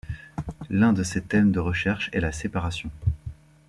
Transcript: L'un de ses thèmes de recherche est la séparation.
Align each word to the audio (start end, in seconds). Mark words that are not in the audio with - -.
L'un 0.71 0.93
de 0.93 1.03
ses 1.03 1.21
thèmes 1.21 1.51
de 1.51 1.59
recherche 1.59 2.09
est 2.11 2.21
la 2.21 2.31
séparation. 2.31 2.89